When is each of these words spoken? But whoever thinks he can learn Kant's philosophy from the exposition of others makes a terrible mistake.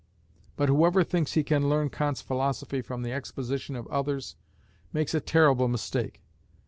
But 0.55 0.67
whoever 0.67 1.03
thinks 1.03 1.33
he 1.33 1.43
can 1.43 1.69
learn 1.69 1.91
Kant's 1.91 2.23
philosophy 2.23 2.81
from 2.81 3.03
the 3.03 3.13
exposition 3.13 3.75
of 3.75 3.85
others 3.89 4.35
makes 4.91 5.13
a 5.13 5.21
terrible 5.21 5.67
mistake. 5.67 6.23